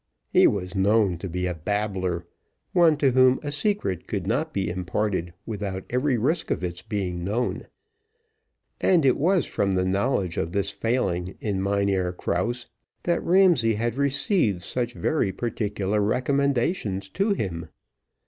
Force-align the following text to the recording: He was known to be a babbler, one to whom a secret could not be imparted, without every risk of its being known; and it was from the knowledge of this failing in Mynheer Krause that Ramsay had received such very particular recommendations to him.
He 0.31 0.47
was 0.47 0.73
known 0.73 1.19
to 1.19 1.29
be 1.29 1.45
a 1.45 1.53
babbler, 1.53 2.25
one 2.73 2.97
to 2.97 3.11
whom 3.11 3.39
a 3.43 3.51
secret 3.51 4.07
could 4.07 4.25
not 4.25 4.51
be 4.51 4.67
imparted, 4.67 5.31
without 5.45 5.83
every 5.91 6.17
risk 6.17 6.49
of 6.49 6.63
its 6.63 6.81
being 6.81 7.23
known; 7.23 7.67
and 8.79 9.05
it 9.05 9.15
was 9.15 9.45
from 9.45 9.73
the 9.73 9.85
knowledge 9.85 10.37
of 10.37 10.53
this 10.53 10.71
failing 10.71 11.35
in 11.39 11.61
Mynheer 11.61 12.13
Krause 12.13 12.65
that 13.03 13.21
Ramsay 13.21 13.75
had 13.75 13.93
received 13.95 14.63
such 14.63 14.93
very 14.95 15.31
particular 15.31 16.01
recommendations 16.01 17.07
to 17.09 17.33
him. 17.33 17.69